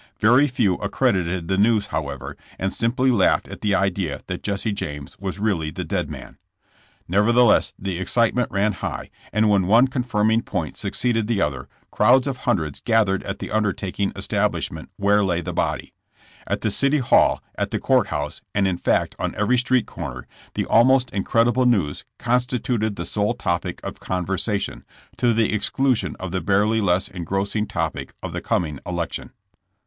Very 0.19 0.47
few 0.47 0.77
accredited 0.77 1.47
the 1.47 1.59
news, 1.59 1.85
however, 1.93 2.35
and 2.57 2.73
simply 2.73 3.11
laughed 3.11 3.47
at 3.47 3.61
the 3.61 3.75
idea 3.75 4.23
that 4.25 4.41
Jesse 4.41 4.71
James 4.71 5.15
was 5.19 5.37
really 5.37 5.69
the 5.69 5.83
dead 5.83 6.09
man. 6.09 6.39
OUTLAWED 7.07 7.07
AND 7.09 7.13
HUNTED. 7.15 7.25
101 7.27 7.27
Nevertheless 7.45 7.73
the 7.77 7.99
excitement 7.99 8.49
ran 8.51 8.73
high, 8.73 9.11
and 9.31 9.47
when 9.47 9.67
one 9.67 9.85
confirming 9.87 10.41
point 10.41 10.75
succeeded 10.75 11.27
the 11.27 11.39
other, 11.39 11.69
crowds 11.91 12.25
of 12.25 12.37
hundreds 12.37 12.79
gathered 12.81 13.21
at 13.25 13.37
the 13.37 13.51
undertaking 13.51 14.11
establishment 14.15 14.89
where 14.97 15.23
lay 15.23 15.39
the 15.39 15.53
body. 15.53 15.93
At 16.47 16.61
the 16.61 16.71
city 16.71 16.97
hall, 16.97 17.39
at 17.53 17.69
the 17.69 17.77
court 17.77 18.07
house, 18.07 18.41
and 18.55 18.67
in 18.67 18.77
fact 18.77 19.15
on 19.19 19.35
every 19.35 19.59
street 19.59 19.85
corner, 19.85 20.25
the 20.55 20.65
almost 20.65 21.11
incredible 21.11 21.67
news 21.67 22.05
constituted 22.17 22.95
the 22.95 23.05
sole 23.05 23.35
topic 23.35 23.79
of 23.83 23.99
conver 23.99 24.39
sation, 24.39 24.81
to 25.17 25.31
the 25.31 25.53
exclusion 25.53 26.15
of 26.19 26.31
the 26.31 26.41
barely 26.41 26.81
less 26.81 27.07
engrossing 27.07 27.67
topic 27.67 28.15
of 28.23 28.33
the 28.33 28.41
coming 28.41 28.79
election. 28.87 29.33